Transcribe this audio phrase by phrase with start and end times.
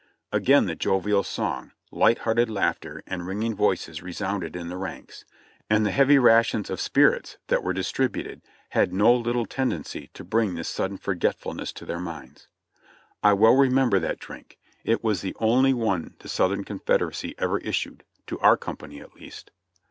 [0.31, 5.25] Again the jovial song, light hearted laughter and ringing voices resounded in the ranks,
[5.69, 10.55] and the heavy rations of spirits that were distributed had no little tendency to bring
[10.55, 12.47] this sudden forgetful ness to their minds.
[13.21, 18.03] I well remember that drink— it was the only one the Southern Confederacy ever issued,
[18.25, 19.51] to our company at least.